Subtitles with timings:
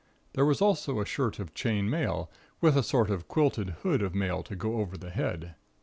[0.33, 4.15] There was also a shirt of chain mail, with a sort of quilted hood of
[4.15, 5.53] mail to go over the head.